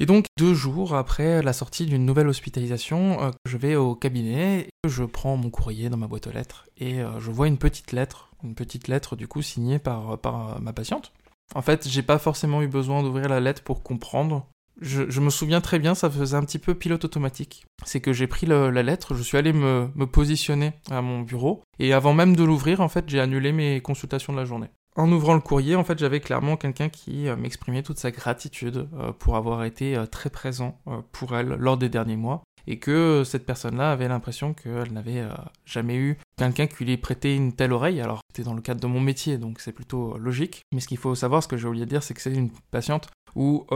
Et 0.00 0.06
donc, 0.06 0.26
deux 0.38 0.54
jours 0.54 0.94
après 0.94 1.42
la 1.42 1.52
sortie 1.52 1.84
d'une 1.84 2.06
nouvelle 2.06 2.28
hospitalisation, 2.28 3.20
euh, 3.20 3.30
je 3.46 3.56
vais 3.56 3.74
au 3.74 3.96
cabinet, 3.96 4.68
je 4.86 5.02
prends 5.02 5.36
mon 5.36 5.50
courrier 5.50 5.90
dans 5.90 5.96
ma 5.96 6.06
boîte 6.06 6.28
aux 6.28 6.32
lettres 6.32 6.68
et 6.76 7.00
euh, 7.00 7.18
je 7.18 7.32
vois 7.32 7.48
une 7.48 7.58
petite 7.58 7.90
lettre, 7.90 8.30
une 8.44 8.54
petite 8.54 8.86
lettre 8.86 9.16
du 9.16 9.26
coup 9.26 9.42
signée 9.42 9.80
par, 9.80 10.16
par 10.18 10.60
ma 10.60 10.72
patiente. 10.72 11.12
En 11.54 11.62
fait, 11.62 11.88
j'ai 11.88 12.02
pas 12.02 12.18
forcément 12.18 12.62
eu 12.62 12.68
besoin 12.68 13.02
d'ouvrir 13.02 13.28
la 13.28 13.40
lettre 13.40 13.62
pour 13.62 13.82
comprendre 13.82 14.46
je, 14.80 15.20
me 15.20 15.30
souviens 15.30 15.60
très 15.60 15.78
bien, 15.78 15.94
ça 15.94 16.10
faisait 16.10 16.36
un 16.36 16.44
petit 16.44 16.58
peu 16.58 16.74
pilote 16.74 17.04
automatique. 17.04 17.66
C'est 17.84 18.00
que 18.00 18.12
j'ai 18.12 18.26
pris 18.26 18.46
la 18.46 18.82
lettre, 18.82 19.14
je 19.14 19.22
suis 19.22 19.36
allé 19.36 19.52
me, 19.52 19.88
positionner 20.06 20.72
à 20.90 21.02
mon 21.02 21.20
bureau, 21.20 21.62
et 21.78 21.92
avant 21.92 22.14
même 22.14 22.36
de 22.36 22.44
l'ouvrir, 22.44 22.80
en 22.80 22.88
fait, 22.88 23.08
j'ai 23.08 23.20
annulé 23.20 23.52
mes 23.52 23.80
consultations 23.80 24.32
de 24.32 24.38
la 24.38 24.44
journée. 24.44 24.68
En 24.96 25.10
ouvrant 25.12 25.34
le 25.34 25.40
courrier, 25.40 25.76
en 25.76 25.84
fait, 25.84 25.98
j'avais 25.98 26.18
clairement 26.18 26.56
quelqu'un 26.56 26.88
qui 26.88 27.28
euh, 27.28 27.36
m'exprimait 27.36 27.84
toute 27.84 27.98
sa 27.98 28.10
gratitude 28.10 28.88
euh, 28.98 29.12
pour 29.12 29.36
avoir 29.36 29.62
été 29.62 29.96
euh, 29.96 30.06
très 30.06 30.28
présent 30.28 30.80
pour 31.12 31.36
elle 31.36 31.48
lors 31.48 31.76
des 31.76 31.88
derniers 31.88 32.16
mois, 32.16 32.42
et 32.66 32.78
que 32.78 33.22
cette 33.24 33.46
personne-là 33.46 33.92
avait 33.92 34.08
l'impression 34.08 34.54
qu'elle 34.54 34.92
n'avait 34.92 35.24
jamais 35.64 35.96
eu 35.96 36.18
quelqu'un 36.36 36.66
qui 36.66 36.84
lui 36.84 36.92
ait 36.92 36.96
prêté 36.96 37.34
une 37.34 37.52
telle 37.52 37.72
oreille. 37.72 38.00
Alors, 38.00 38.20
c'était 38.30 38.44
dans 38.44 38.54
le 38.54 38.60
cadre 38.60 38.80
de 38.80 38.86
mon 38.86 39.00
métier, 39.00 39.38
donc 39.38 39.60
c'est 39.60 39.72
plutôt 39.72 40.18
logique. 40.18 40.62
Mais 40.74 40.80
ce 40.80 40.88
qu'il 40.88 40.98
faut 40.98 41.14
savoir, 41.14 41.42
ce 41.42 41.48
que 41.48 41.56
j'ai 41.56 41.66
oublié 41.66 41.86
de 41.86 41.90
dire, 41.90 42.02
c'est 42.02 42.12
que 42.12 42.20
c'est 42.20 42.34
une 42.34 42.50
patiente 42.70 43.08
où 43.34 43.66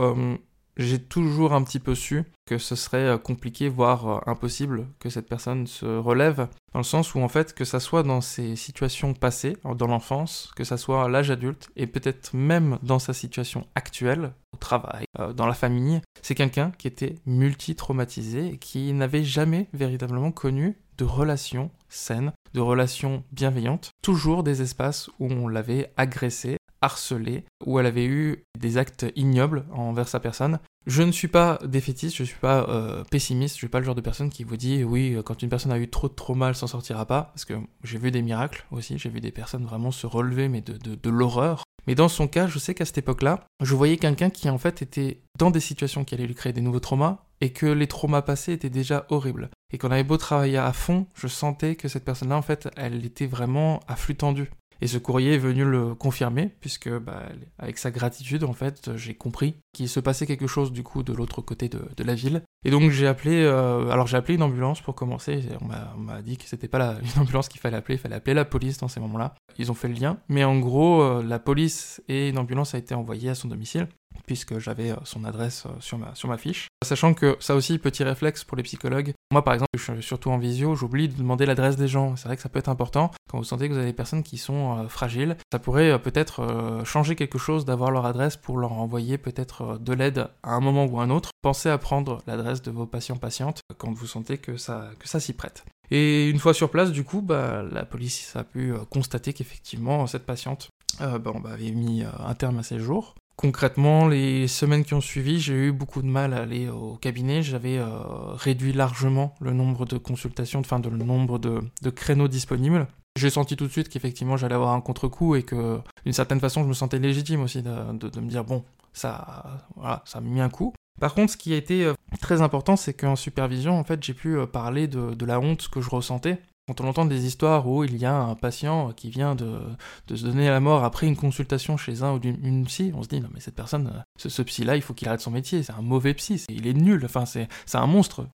j'ai 0.77 0.99
toujours 0.99 1.53
un 1.53 1.63
petit 1.63 1.79
peu 1.79 1.95
su 1.95 2.23
que 2.45 2.57
ce 2.57 2.75
serait 2.75 3.07
euh, 3.07 3.17
compliqué, 3.17 3.69
voire 3.69 4.07
euh, 4.07 4.19
impossible 4.25 4.87
que 4.99 5.09
cette 5.09 5.29
personne 5.29 5.67
se 5.67 5.85
relève, 5.85 6.47
dans 6.73 6.79
le 6.79 6.83
sens 6.83 7.15
où 7.15 7.19
en 7.19 7.29
fait 7.29 7.53
que 7.53 7.65
ça 7.65 7.79
soit 7.79 8.03
dans 8.03 8.21
ses 8.21 8.55
situations 8.55 9.13
passées, 9.13 9.57
dans 9.63 9.87
l'enfance, 9.87 10.51
que 10.55 10.63
ça 10.63 10.77
soit 10.77 11.05
à 11.05 11.07
l'âge 11.07 11.31
adulte, 11.31 11.69
et 11.75 11.87
peut-être 11.87 12.35
même 12.35 12.79
dans 12.83 12.99
sa 12.99 13.13
situation 13.13 13.65
actuelle, 13.75 14.33
au 14.53 14.57
travail, 14.57 15.05
euh, 15.19 15.33
dans 15.33 15.47
la 15.47 15.53
famille, 15.53 16.01
c'est 16.21 16.35
quelqu'un 16.35 16.71
qui 16.77 16.87
était 16.87 17.15
multi-traumatisé 17.25 18.57
qui 18.57 18.91
n'avait 18.93 19.23
jamais 19.23 19.67
véritablement 19.73 20.31
connu 20.31 20.77
de 20.97 21.05
relations 21.05 21.71
saines, 21.89 22.33
de 22.53 22.61
relations 22.61 23.23
bienveillantes, 23.31 23.91
toujours 24.03 24.43
des 24.43 24.61
espaces 24.61 25.09
où 25.19 25.27
on 25.31 25.47
l'avait 25.47 25.91
agressé, 25.97 26.57
harcelée, 26.83 27.45
où 27.65 27.79
elle 27.79 27.85
avait 27.85 28.05
eu 28.05 28.43
des 28.59 28.77
actes 28.77 29.05
ignobles 29.15 29.65
envers 29.71 30.07
sa 30.07 30.19
personne. 30.19 30.59
Je 30.85 31.01
ne 31.01 31.11
suis 31.11 31.29
pas 31.29 31.59
défaitiste, 31.63 32.17
je 32.17 32.23
ne 32.23 32.27
suis 32.27 32.39
pas 32.39 32.67
euh, 32.69 33.03
pessimiste, 33.09 33.55
je 33.55 33.59
suis 33.59 33.69
pas 33.69 33.79
le 33.79 33.85
genre 33.85 33.95
de 33.95 34.01
personne 34.01 34.29
qui 34.29 34.43
vous 34.43 34.57
dit 34.57 34.83
oui, 34.83 35.17
quand 35.25 35.41
une 35.41 35.49
personne 35.49 35.71
a 35.71 35.79
eu 35.79 35.89
trop 35.89 36.09
de 36.09 36.13
trauma, 36.13 36.49
elle 36.49 36.55
s'en 36.55 36.67
sortira 36.67 37.05
pas, 37.05 37.31
parce 37.33 37.45
que 37.45 37.53
j'ai 37.83 37.97
vu 37.97 38.11
des 38.11 38.21
miracles 38.21 38.65
aussi, 38.69 38.97
j'ai 38.97 39.09
vu 39.09 39.21
des 39.21 39.31
personnes 39.31 39.63
vraiment 39.63 39.91
se 39.91 40.05
relever, 40.05 40.49
mais 40.49 40.61
de, 40.61 40.73
de, 40.73 40.95
de 40.95 41.09
l'horreur. 41.09 41.63
Mais 41.87 41.95
dans 41.95 42.09
son 42.09 42.27
cas, 42.27 42.47
je 42.47 42.59
sais 42.59 42.73
qu'à 42.73 42.85
cette 42.85 42.97
époque-là, 42.97 43.45
je 43.61 43.75
voyais 43.75 43.97
quelqu'un 43.97 44.29
qui 44.29 44.49
en 44.49 44.57
fait 44.57 44.81
était 44.81 45.21
dans 45.37 45.51
des 45.51 45.59
situations 45.59 46.03
qui 46.03 46.15
allaient 46.15 46.27
lui 46.27 46.35
créer 46.35 46.53
des 46.53 46.61
nouveaux 46.61 46.79
traumas, 46.79 47.19
et 47.43 47.51
que 47.51 47.65
les 47.65 47.87
traumas 47.87 48.21
passés 48.21 48.53
étaient 48.53 48.69
déjà 48.69 49.05
horribles. 49.09 49.49
Et 49.73 49.77
qu'on 49.77 49.91
avait 49.91 50.05
beau 50.05 50.15
travailler 50.15 50.59
à 50.59 50.71
fond, 50.71 51.07
je 51.13 51.27
sentais 51.27 51.75
que 51.75 51.89
cette 51.89 52.05
personne-là, 52.05 52.37
en 52.37 52.41
fait, 52.41 52.69
elle 52.77 53.05
était 53.05 53.25
vraiment 53.25 53.81
à 53.87 53.97
flux 53.97 54.15
tendu. 54.15 54.49
Et 54.83 54.87
ce 54.87 54.97
courrier 54.97 55.35
est 55.35 55.37
venu 55.37 55.63
le 55.63 55.95
confirmer, 55.95 56.49
puisque 56.59 56.89
bah, 56.89 57.23
avec 57.57 57.77
sa 57.77 57.89
gratitude, 57.89 58.43
en 58.43 58.51
fait, 58.51 58.97
j'ai 58.97 59.13
compris 59.13 59.55
qu'il 59.71 59.87
se 59.87 60.01
passait 60.01 60.25
quelque 60.25 60.45
chose 60.45 60.73
du 60.73 60.83
coup 60.83 61.03
de 61.03 61.13
l'autre 61.13 61.41
côté 61.41 61.69
de, 61.69 62.03
la 62.03 62.15
ville. 62.15 62.41
Et 62.65 62.69
donc 62.69 62.91
j'ai 62.91 63.07
appelé, 63.07 63.43
euh, 63.45 63.89
alors 63.91 64.07
j'ai 64.07 64.17
appelé 64.17 64.35
une 64.35 64.43
ambulance 64.43 64.81
pour 64.81 64.93
commencer. 64.93 65.41
On 65.61 65.99
m'a 66.01 66.21
dit 66.21 66.35
que 66.35 66.43
c'était 66.43 66.67
pas 66.67 66.97
une 67.15 67.21
ambulance 67.21 67.47
qu'il 67.47 67.61
fallait 67.61 67.77
appeler, 67.77 67.95
il 67.95 67.97
fallait 67.97 68.15
appeler 68.15 68.33
la 68.33 68.43
police 68.43 68.77
dans 68.77 68.89
ces 68.89 68.99
moments-là. 68.99 69.35
Ils 69.57 69.71
ont 69.71 69.73
fait 69.73 69.87
le 69.87 69.93
lien, 69.93 70.17
mais 70.27 70.43
en 70.43 70.59
gros, 70.59 71.01
euh, 71.01 71.23
la 71.23 71.39
police 71.39 72.03
et 72.09 72.27
une 72.27 72.37
ambulance 72.37 72.75
a 72.75 72.77
été 72.77 72.93
envoyée 72.93 73.29
à 73.29 73.35
son 73.35 73.47
domicile 73.47 73.87
puisque 74.25 74.59
j'avais 74.59 74.91
euh, 74.91 74.97
son 75.05 75.23
adresse 75.23 75.65
sur 75.79 75.97
ma, 75.97 76.13
sur 76.15 76.27
ma 76.29 76.37
fiche. 76.37 76.67
Sachant 76.83 77.13
que 77.13 77.37
ça 77.39 77.55
aussi, 77.55 77.77
petit 77.77 78.03
réflexe 78.03 78.43
pour 78.43 78.57
les 78.57 78.63
psychologues. 78.63 79.13
Moi, 79.33 79.43
par 79.43 79.55
exemple, 79.55 79.71
je 79.75 79.81
suis 79.81 80.03
surtout 80.03 80.29
en 80.29 80.37
visio, 80.37 80.75
j'oublie 80.75 81.09
de 81.09 81.17
demander 81.17 81.47
l'adresse 81.47 81.75
des 81.75 81.87
gens. 81.87 82.15
C'est 82.15 82.27
vrai 82.27 82.35
que 82.35 82.43
ça 82.43 82.49
peut 82.49 82.59
être 82.59 82.69
important 82.69 83.09
quand 83.27 83.39
vous 83.39 83.43
sentez 83.43 83.67
que 83.67 83.73
vous 83.73 83.79
avez 83.79 83.87
des 83.87 83.93
personnes 83.93 84.21
qui 84.21 84.37
sont 84.37 84.77
euh, 84.77 84.87
fragiles. 84.87 85.37
Ça 85.51 85.57
pourrait 85.57 85.89
euh, 85.89 85.97
peut-être 85.97 86.41
euh, 86.41 86.85
changer 86.85 87.15
quelque 87.15 87.39
chose 87.39 87.65
d'avoir 87.65 87.89
leur 87.89 88.05
adresse 88.05 88.37
pour 88.37 88.59
leur 88.59 88.73
envoyer 88.73 89.17
peut-être 89.17 89.79
de 89.79 89.91
l'aide 89.91 90.29
à 90.43 90.51
un 90.53 90.59
moment 90.59 90.85
ou 90.85 90.99
à 90.99 91.03
un 91.03 91.09
autre. 91.09 91.31
Pensez 91.41 91.67
à 91.67 91.79
prendre 91.79 92.21
l'adresse 92.27 92.61
de 92.61 92.69
vos 92.69 92.85
patients-patientes 92.85 93.61
quand 93.79 93.91
vous 93.91 94.05
sentez 94.05 94.37
que 94.37 94.55
ça, 94.55 94.91
que 94.99 95.07
ça 95.09 95.19
s'y 95.19 95.33
prête. 95.33 95.65
Et 95.89 96.29
une 96.29 96.37
fois 96.37 96.53
sur 96.53 96.69
place, 96.69 96.91
du 96.91 97.03
coup, 97.03 97.23
bah, 97.23 97.63
la 97.63 97.85
police 97.85 98.35
a 98.35 98.43
pu 98.43 98.71
constater 98.91 99.33
qu'effectivement, 99.33 100.05
cette 100.05 100.27
patiente 100.27 100.69
bah, 100.99 101.33
avait 101.45 101.71
mis 101.71 102.03
un 102.03 102.35
terme 102.35 102.59
à 102.59 102.63
ses 102.63 102.77
jours. 102.77 103.15
Concrètement, 103.35 104.07
les 104.07 104.47
semaines 104.47 104.85
qui 104.85 104.93
ont 104.93 105.01
suivi, 105.01 105.39
j'ai 105.39 105.53
eu 105.53 105.71
beaucoup 105.71 106.01
de 106.01 106.07
mal 106.07 106.33
à 106.33 106.41
aller 106.41 106.69
au 106.69 106.97
cabinet. 106.97 107.41
J'avais 107.41 107.77
euh, 107.77 107.87
réduit 108.33 108.73
largement 108.73 109.33
le 109.41 109.53
nombre 109.53 109.85
de 109.85 109.97
consultations, 109.97 110.59
enfin 110.59 110.79
de, 110.79 110.89
le 110.89 110.97
nombre 110.97 111.39
de, 111.39 111.89
créneaux 111.89 112.27
disponibles. 112.27 112.87
J'ai 113.17 113.29
senti 113.29 113.55
tout 113.55 113.65
de 113.65 113.71
suite 113.71 113.89
qu'effectivement 113.89 114.37
j'allais 114.37 114.55
avoir 114.55 114.73
un 114.73 114.81
contre-coup 114.81 115.35
et 115.35 115.43
que 115.43 115.79
d'une 116.03 116.13
certaine 116.13 116.39
façon 116.39 116.63
je 116.63 116.67
me 116.67 116.73
sentais 116.73 116.97
légitime 116.97 117.41
aussi 117.41 117.61
de, 117.61 117.69
me 117.69 118.27
dire 118.27 118.43
bon, 118.43 118.63
ça, 118.91 119.67
voilà, 119.75 120.01
ça 120.05 120.19
m'a 120.19 120.29
mis 120.29 120.41
un 120.41 120.49
coup. 120.49 120.73
Par 120.99 121.13
contre, 121.13 121.33
ce 121.33 121.37
qui 121.37 121.53
a 121.53 121.57
été 121.57 121.85
euh, 121.85 121.93
très 122.21 122.41
important, 122.41 122.75
c'est 122.75 122.93
qu'en 122.93 123.15
supervision, 123.15 123.77
en 123.79 123.83
fait, 123.83 124.03
j'ai 124.03 124.13
pu 124.13 124.37
euh, 124.37 124.45
parler 124.45 124.87
de, 124.87 125.25
la 125.25 125.39
honte 125.39 125.67
que 125.69 125.81
je 125.81 125.89
ressentais 125.89 126.39
quand 126.67 126.79
on 126.81 126.87
entend 126.87 127.05
des 127.05 127.25
histoires 127.25 127.67
où 127.67 127.83
il 127.83 127.97
y 127.97 128.05
a 128.05 128.15
un 128.15 128.35
patient 128.35 128.93
qui 128.93 129.09
vient 129.09 129.35
de, 129.35 129.59
se 130.07 130.23
donner 130.23 130.47
à 130.47 130.51
la 130.51 130.59
mort 130.59 130.83
après 130.83 131.07
une 131.07 131.17
consultation 131.17 131.75
chez 131.75 132.03
un 132.03 132.13
ou 132.13 132.19
une 132.23 132.65
psy, 132.65 132.91
on 132.95 133.03
se 133.03 133.09
dit 133.09 133.19
non 133.19 133.29
mais 133.33 133.39
cette 133.39 133.55
personne, 133.55 134.03
ce, 134.17 134.41
psy-là, 134.41 134.75
il 134.75 134.81
faut 134.81 134.93
qu'il 134.93 135.07
arrête 135.07 135.21
son 135.21 135.31
métier, 135.31 135.63
c'est 135.63 135.73
un 135.73 135.81
mauvais 135.81 136.13
psy, 136.13 136.43
il 136.49 136.67
est 136.67 136.73
nul, 136.73 137.03
enfin 137.05 137.25
c'est 137.25 137.47
un 137.73 137.87
monstre. 137.87 138.27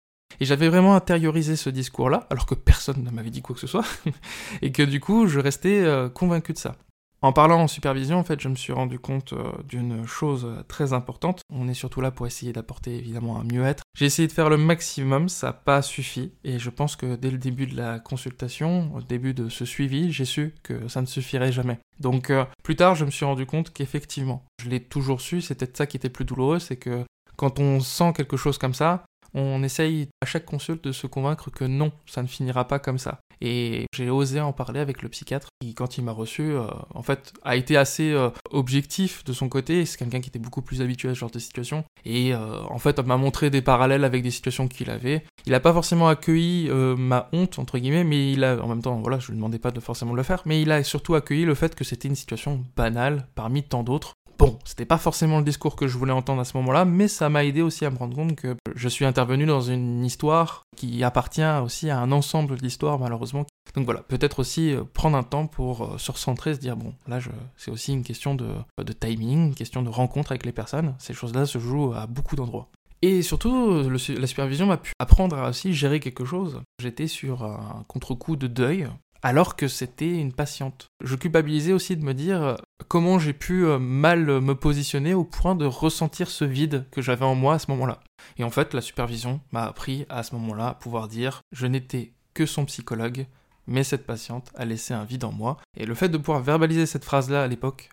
Et 0.42 0.46
j'avais 0.46 0.68
vraiment 0.68 0.96
intériorisé 0.96 1.56
ce 1.56 1.70
discours-là, 1.70 2.28
alors 2.30 2.46
que 2.46 2.54
personne 2.54 3.02
ne 3.02 3.10
m'avait 3.12 3.30
dit 3.30 3.42
quoi 3.42 3.56
que 3.56 3.62
ce 3.62 3.68
soit, 3.68 3.86
et 4.62 4.72
que 4.74 4.84
du 4.84 5.00
coup 5.00 5.28
je 5.28 5.40
restais 5.40 5.80
euh, 5.80 6.10
convaincu 6.10 6.52
de 6.52 6.58
ça. 6.58 6.76
En 7.24 7.34
parlant 7.34 7.62
en 7.62 7.68
supervision, 7.68 8.20
en 8.20 8.24
fait, 8.24 8.40
je 8.40 8.48
me 8.48 8.56
suis 8.56 8.74
rendu 8.74 9.00
compte 9.00 9.34
euh, 9.34 9.52
d'une 9.68 10.06
chose 10.06 10.46
euh, 10.46 10.62
très 10.68 10.94
importante. 10.94 11.42
On 11.52 11.68
est 11.68 11.74
surtout 11.74 12.00
là 12.00 12.12
pour 12.12 12.28
essayer 12.28 12.54
d'apporter 12.54 12.96
évidemment 12.96 13.40
un 13.40 13.44
mieux-être. 13.44 13.82
J'ai 13.98 14.06
essayé 14.06 14.28
de 14.28 14.34
faire 14.34 14.50
le 14.52 14.58
maximum, 14.58 15.28
ça 15.28 15.48
n'a 15.48 15.54
pas 15.54 15.82
suffi, 15.82 16.34
et 16.44 16.60
je 16.60 16.70
pense 16.70 16.96
que 16.96 17.16
dès 17.16 17.32
le 17.32 17.40
début 17.40 17.66
de 17.66 17.76
la 17.76 17.98
consultation, 17.98 18.94
au 18.94 19.02
début 19.02 19.34
de 19.34 19.50
ce 19.50 19.66
suivi, 19.66 20.12
j'ai 20.12 20.26
su 20.26 20.54
que 20.62 20.88
ça 20.88 21.02
ne 21.02 21.08
suffirait 21.08 21.52
jamais. 21.52 21.80
Donc 22.00 22.30
euh, 22.30 22.46
plus 22.64 22.76
tard, 22.76 22.94
je 22.94 23.06
me 23.06 23.10
suis 23.10 23.26
rendu 23.26 23.48
compte 23.48 23.74
qu'effectivement, 23.74 24.44
je 24.62 24.70
l'ai 24.70 24.84
toujours 24.84 25.20
su, 25.20 25.42
c'était 25.42 25.70
ça 25.74 25.88
qui 25.88 25.98
était 25.98 26.10
plus 26.10 26.26
douloureux, 26.26 26.60
c'est 26.60 26.78
que 26.78 27.04
quand 27.36 27.60
on 27.60 27.80
sent 27.80 28.14
quelque 28.16 28.38
chose 28.38 28.60
comme 28.60 28.76
ça, 28.76 29.04
on 29.38 29.64
essaye 29.64 30.10
à 30.22 30.26
chaque 30.26 30.46
consulte 30.46 30.84
de 30.84 30.92
se 30.92 31.08
convaincre 31.08 31.52
que 31.52 31.64
non, 31.64 31.92
ça 32.06 32.22
ne 32.22 32.28
finira 32.28 32.68
pas 32.68 32.80
comme 32.80 32.98
ça. 32.98 33.20
Et 33.42 33.86
j'ai 33.94 34.10
osé 34.10 34.42
en 34.42 34.52
parler 34.52 34.80
avec 34.80 35.02
le 35.02 35.10
psychiatre 35.10 35.50
qui, 35.62 35.76
quand 35.76 35.98
il 35.98 36.04
m'a 36.04 36.12
reçu, 36.12 36.42
euh, 36.42 36.66
en 36.94 37.04
fait, 37.04 37.34
a 37.44 37.56
été 37.56 37.78
assez 37.78 38.12
euh, 38.12 38.30
objectif 38.50 39.24
de 39.26 39.34
son 39.34 39.48
côté. 39.48 39.86
C'est 39.86 39.98
quelqu'un 39.98 40.22
qui 40.22 40.30
était 40.30 40.40
beaucoup 40.40 40.62
plus 40.62 40.82
habitué 40.82 41.10
à 41.10 41.14
ce 41.14 41.20
genre 41.20 41.30
de 41.30 41.40
situation. 41.40 41.84
Et 42.04 42.34
euh, 42.34 42.62
en 42.70 42.80
fait, 42.80 43.00
m'a 43.00 43.18
montré 43.18 43.50
des 43.50 43.62
parallèles 43.62 44.04
avec 44.04 44.24
des 44.24 44.32
situations 44.32 44.68
qu'il 44.68 44.90
avait. 44.90 45.24
Il 45.46 45.52
n'a 45.52 45.60
pas 45.60 45.74
forcément 45.74 46.08
accueilli 46.08 46.70
ma 46.98 47.30
honte, 47.32 47.60
entre 47.60 47.78
guillemets, 47.78 48.04
mais 48.04 48.34
il 48.34 48.44
a, 48.44 48.62
en 48.62 48.68
même 48.68 48.82
temps, 48.82 49.00
voilà, 49.02 49.20
je 49.20 49.28
lui 49.28 49.36
demandais 49.36 49.60
pas 49.60 49.72
de 49.72 49.80
forcément 49.80 50.14
le 50.14 50.24
faire, 50.24 50.42
mais 50.46 50.62
il 50.62 50.72
a 50.72 50.84
surtout 50.84 51.16
accueilli 51.16 51.46
le 51.46 51.56
fait 51.56 51.76
que 51.76 51.84
c'était 51.84 52.08
une 52.08 52.16
situation 52.16 52.64
banale 52.76 53.28
parmi 53.36 53.64
tant 53.64 53.84
d'autres 53.84 54.17
Bon, 54.38 54.60
c'était 54.66 54.86
pas 54.86 55.00
forcément 55.00 55.40
le 55.40 55.44
discours 55.44 55.76
que 55.76 55.88
je 55.88 55.98
voulais 55.98 56.12
entendre 56.12 56.42
à 56.42 56.46
ce 56.46 56.56
moment-là, 56.58 56.86
mais 56.86 57.08
ça 57.08 57.28
m'a 57.28 57.44
aidé 57.44 57.64
aussi 57.64 57.86
à 57.86 57.90
me 57.90 57.98
rendre 57.98 58.16
compte 58.16 58.36
que 58.36 58.56
je 58.76 58.88
suis 58.88 59.04
intervenu 59.04 59.48
dans 59.48 59.62
une 59.62 60.06
histoire 60.06 60.62
qui 60.76 61.04
appartient 61.04 61.42
aussi 61.64 61.90
à 61.90 62.00
un 62.00 62.12
ensemble 62.12 62.58
d'histoires, 62.58 63.00
malheureusement. 63.00 63.48
Donc 63.74 63.86
voilà, 63.86 64.02
peut-être 64.02 64.40
aussi 64.40 64.74
euh, 64.74 64.84
prendre 64.94 65.18
un 65.18 65.24
temps 65.24 65.48
pour 65.48 65.84
euh, 65.84 65.98
se 65.98 66.12
recentrer, 66.12 66.54
se 66.54 66.60
dire, 66.60 66.78
bon, 66.78 66.94
là, 67.08 67.20
c'est 67.56 67.72
aussi 67.72 67.94
une 67.94 68.04
question 68.04 68.36
de, 68.36 68.48
de 68.84 68.94
timing, 68.94 69.48
une 69.48 69.56
question 69.56 69.82
de 69.82 69.90
rencontre 69.90 70.32
avec 70.32 70.46
les 70.46 70.52
personnes. 70.52 70.94
Ces 71.00 71.16
choses-là 71.16 71.48
se 71.48 71.58
jouent 71.58 71.94
à 71.94 72.06
beaucoup 72.06 72.36
d'endroits. 72.36 72.70
Et 73.02 73.22
surtout, 73.22 73.88
la 73.90 74.28
supervision 74.28 74.66
m'a 74.66 74.78
pu 74.78 74.92
apprendre 74.98 75.38
à 75.38 75.50
aussi 75.50 75.74
gérer 75.74 76.00
quelque 76.00 76.26
chose. 76.26 76.62
J'étais 76.80 77.08
sur 77.08 77.44
un 77.44 77.86
contre-coup 77.88 78.36
de 78.36 78.48
deuil, 78.48 78.88
alors 79.22 79.56
que 79.56 79.68
c'était 79.68 80.20
une 80.20 80.34
patiente. 80.34 80.88
Je 81.04 81.16
culpabilisais 81.16 81.74
aussi 81.74 81.96
de 81.96 82.04
me 82.04 82.14
dire 82.14 82.42
euh, 82.42 82.56
comment 82.88 83.20
j'ai 83.20 83.34
pu 83.34 83.66
euh, 83.66 83.80
mal 83.80 84.26
me 84.26 84.56
positionner 84.56 85.14
au 85.14 85.24
point 85.24 85.56
de 85.56 85.66
ressentir 85.66 86.30
ce 86.30 86.46
vide 86.46 86.86
que 86.92 87.02
j'avais 87.02 87.26
en 87.26 87.36
moi 87.36 87.56
à 87.56 87.60
ce 87.60 87.72
moment-là. 87.72 88.00
Et 88.38 88.44
en 88.44 88.50
fait, 88.50 88.74
la 88.74 88.82
supervision 88.82 89.40
m'a 89.52 89.66
appris 89.66 90.06
à 90.10 90.24
ce 90.24 90.36
moment-là 90.36 90.70
à 90.70 90.74
pouvoir 90.74 91.08
dire 91.08 91.42
je 91.52 91.68
n'étais 91.68 92.14
que 92.34 92.46
son 92.46 92.66
psychologue, 92.66 93.26
mais 93.66 93.84
cette 93.84 94.06
patiente 94.06 94.52
a 94.56 94.66
laissé 94.66 94.94
un 94.94 95.04
vide 95.04 95.24
en 95.24 95.32
moi. 95.32 95.58
Et 95.76 95.86
le 95.86 95.96
fait 95.96 96.10
de 96.10 96.18
pouvoir 96.18 96.42
verbaliser 96.42 96.86
cette 96.86 97.06
phrase-là 97.06 97.44
à 97.44 97.48
l'époque, 97.48 97.90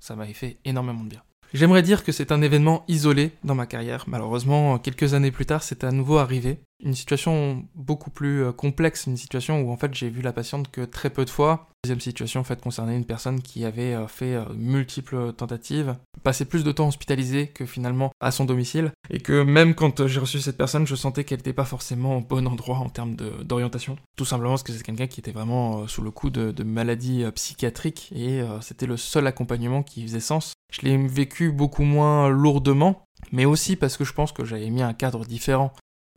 ça 0.00 0.16
m'avait 0.16 0.32
fait 0.32 0.58
énormément 0.64 1.04
de 1.04 1.10
bien. 1.10 1.22
J'aimerais 1.54 1.82
dire 1.82 2.02
que 2.02 2.12
c'est 2.12 2.32
un 2.32 2.40
événement 2.40 2.82
isolé 2.88 3.32
dans 3.44 3.54
ma 3.54 3.66
carrière. 3.66 4.04
Malheureusement, 4.06 4.78
quelques 4.78 5.12
années 5.12 5.30
plus 5.30 5.44
tard, 5.44 5.62
c'est 5.62 5.84
à 5.84 5.92
nouveau 5.92 6.16
arrivé 6.16 6.60
une 6.82 6.94
situation 6.94 7.64
beaucoup 7.74 8.10
plus 8.10 8.44
euh, 8.44 8.52
complexe, 8.52 9.06
une 9.06 9.16
situation 9.16 9.60
où 9.60 9.70
en 9.70 9.76
fait 9.76 9.94
j'ai 9.94 10.10
vu 10.10 10.20
la 10.22 10.32
patiente 10.32 10.70
que 10.70 10.82
très 10.82 11.10
peu 11.10 11.24
de 11.24 11.30
fois. 11.30 11.68
Deuxième 11.84 12.00
situation 12.00 12.40
en 12.40 12.44
fait 12.44 12.60
concernait 12.60 12.96
une 12.96 13.04
personne 13.04 13.40
qui 13.40 13.64
avait 13.64 13.94
euh, 13.94 14.06
fait 14.06 14.34
euh, 14.34 14.44
multiples 14.54 15.32
tentatives, 15.32 15.96
passé 16.22 16.44
plus 16.44 16.64
de 16.64 16.72
temps 16.72 16.88
hospitalisé 16.88 17.48
que 17.48 17.66
finalement 17.66 18.12
à 18.20 18.30
son 18.30 18.44
domicile, 18.44 18.92
et 19.10 19.20
que 19.20 19.42
même 19.42 19.74
quand 19.74 20.06
j'ai 20.06 20.20
reçu 20.20 20.40
cette 20.40 20.56
personne, 20.56 20.86
je 20.86 20.94
sentais 20.94 21.24
qu'elle 21.24 21.38
n'était 21.38 21.52
pas 21.52 21.64
forcément 21.64 22.18
au 22.18 22.20
bon 22.20 22.46
endroit 22.46 22.78
en 22.78 22.88
termes 22.88 23.16
d'orientation. 23.16 23.96
Tout 24.16 24.24
simplement 24.24 24.50
parce 24.50 24.62
que 24.62 24.72
c'est 24.72 24.82
quelqu'un 24.82 25.06
qui 25.06 25.20
était 25.20 25.32
vraiment 25.32 25.86
sous 25.88 26.02
le 26.02 26.10
coup 26.10 26.30
de, 26.30 26.50
de 26.50 26.64
maladies 26.64 27.24
psychiatriques 27.34 28.12
et 28.14 28.42
c'était 28.60 28.86
le 28.86 28.96
seul 28.96 29.26
accompagnement 29.26 29.82
qui 29.82 30.02
faisait 30.02 30.20
sens. 30.20 30.52
Je 30.72 30.82
l'ai 30.82 30.96
vécu 30.96 31.52
beaucoup 31.52 31.82
moins 31.82 32.28
lourdement, 32.28 33.04
mais 33.32 33.44
aussi 33.44 33.76
parce 33.76 33.96
que 33.96 34.04
je 34.04 34.12
pense 34.12 34.32
que 34.32 34.44
j'avais 34.44 34.70
mis 34.70 34.82
un 34.82 34.94
cadre 34.94 35.24
différent 35.24 35.72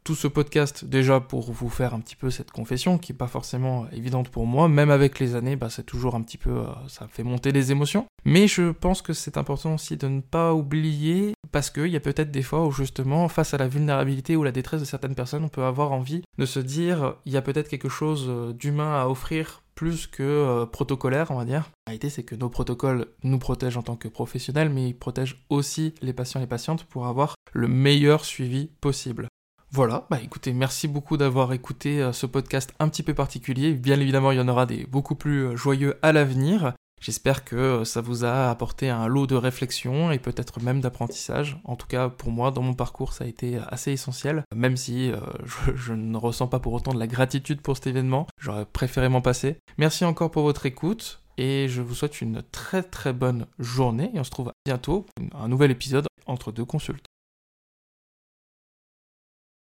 tout 0.05 0.15
ce 0.15 0.27
podcast 0.27 0.85
déjà 0.85 1.19
pour 1.19 1.51
vous 1.51 1.67
faire 1.67 1.95
un 1.95 2.00
petit 2.00 2.15
peu 2.15 2.29
cette 2.29 2.51
confession 2.51 3.00
qui 3.00 3.12
est 3.12 3.15
pas 3.15 3.27
forcément 3.27 3.88
évidente 3.91 4.29
pour 4.29 4.45
moi, 4.45 4.69
même 4.69 4.91
avec 4.91 5.19
les 5.19 5.33
années, 5.33 5.55
bah, 5.55 5.71
c'est 5.71 5.85
toujours 5.85 6.13
un 6.13 6.21
petit 6.21 6.38
peu, 6.38 6.51
euh, 6.51 6.67
ça 6.88 7.07
fait 7.07 7.24
monter 7.24 7.51
les 7.51 7.71
émotions. 7.71 8.05
Mais 8.24 8.47
je 8.47 8.69
pense 8.69 9.01
que 9.01 9.13
c'est 9.13 9.35
important 9.35 9.74
aussi 9.74 9.97
de 9.97 10.07
ne 10.07 10.21
pas 10.21 10.53
oublier, 10.53 11.33
parce 11.51 11.71
qu'il 11.71 11.88
y 11.88 11.95
a 11.95 12.00
peut-être 12.00 12.29
des 12.29 12.43
fois 12.43 12.67
où 12.67 12.71
justement, 12.71 13.27
face 13.29 13.55
à 13.55 13.57
la 13.57 13.67
vulnérabilité 13.67 14.35
ou 14.35 14.43
la 14.43 14.51
détresse 14.51 14.79
de 14.79 14.85
certaines 14.85 15.15
personnes, 15.15 15.43
on 15.43 15.50
peut 15.50 15.63
avoir 15.63 15.91
envie 15.91 16.21
de 16.38 16.45
se 16.45 16.59
dire, 16.59 17.15
il 17.25 17.33
y 17.33 17.38
a 17.38 17.41
peut-être 17.41 17.67
quelque 17.67 17.89
chose 17.89 18.27
euh, 18.29 18.53
d'humain 18.53 19.01
à 19.01 19.07
offrir 19.07 19.63
plus 19.74 20.05
que 20.05 20.21
euh, 20.21 20.65
protocolaire, 20.67 21.31
on 21.31 21.38
va 21.38 21.45
dire. 21.45 21.71
La 21.88 21.91
réalité, 21.91 22.12
c'est 22.12 22.24
que 22.24 22.35
nos 22.35 22.50
protocoles 22.50 23.07
nous 23.24 23.39
protègent 23.39 23.77
en 23.77 23.83
tant 23.83 23.95
que 23.95 24.07
professionnels, 24.07 24.69
mais 24.69 24.89
ils 24.89 24.97
protègent 24.97 25.43
aussi 25.50 25.95
les 26.03 26.13
patients 26.13 26.39
et 26.39 26.43
les 26.43 26.47
patientes 26.47 26.83
pour 26.83 27.07
avoir 27.07 27.33
le 27.53 27.67
meilleur 27.67 28.24
suivi 28.24 28.69
possible. 28.81 29.27
Voilà, 29.75 30.08
bah 30.10 30.20
écoutez, 30.24 30.53
merci 30.53 30.88
beaucoup 30.88 31.17
d'avoir 31.17 31.51
écouté 31.51 32.01
euh, 32.01 32.13
ce 32.13 32.25
podcast 32.25 32.74
un 32.79 32.88
petit 32.88 33.03
peu 33.03 33.13
particulier. 33.13 33.74
Bien 33.74 34.00
évidemment, 34.00 34.32
il 34.32 34.38
y 34.38 34.39
en 34.39 34.48
aura 34.48 34.65
des 34.65 34.86
beaucoup 34.86 35.15
plus 35.15 35.48
euh, 35.48 35.58
joyeux 35.58 35.98
à 36.01 36.13
l'avenir. 36.13 36.72
J'espère 37.01 37.44
que 37.44 37.58
euh, 37.58 37.84
ça 37.84 38.00
vous 38.00 38.24
a 38.24 38.50
apporté 38.50 38.89
un 38.89 39.08
lot 39.08 39.27
de 39.27 39.36
réflexion 39.36 40.13
et 40.13 40.17
peut-être 40.17 40.62
même 40.62 40.79
d'apprentissage. 40.79 41.60
En 41.65 41.75
tout 41.75 41.88
cas, 41.88 42.08
pour 42.08 42.32
moi, 42.32 42.51
dans 42.51 42.62
mon 42.62 42.74
parcours, 42.74 43.12
ça 43.12 43.25
a 43.25 43.27
été 43.27 43.60
assez 43.67 43.91
essentiel. 43.91 44.46
Même 44.55 44.77
si 44.77 45.12
je, 45.75 45.91
ne 45.91 46.15
ressens 46.15 46.48
pas 46.48 46.62
pour 46.62 46.72
autant 46.72 46.94
de 46.94 47.00
la 47.00 47.08
gratitude 47.08 47.60
pour 47.60 47.75
cet 47.75 47.88
événement, 47.88 48.27
j'aurais 48.39 48.65
préféré 48.65 49.10
m'en 49.10 49.22
passer. 49.22 49.58
Merci 49.77 50.05
encore 50.05 50.32
pour 50.32 50.44
votre 50.44 50.65
écoute 50.65 51.20
et 51.38 51.67
je 51.67 51.82
vous 51.82 51.96
souhaite 51.96 52.22
une 52.22 52.44
très 52.50 52.82
très 52.82 53.12
bonne 53.12 53.46
journée 53.60 54.10
et 54.13 54.22
on 54.22 54.24
se 54.24 54.32
trouve 54.32 54.53
bientôt 54.65 55.05
pour 55.13 55.41
un 55.41 55.50
nouvel 55.50 55.72
épisode 55.72 56.08
entre 56.27 56.53
deux 56.53 56.63
consultes. 56.63 57.04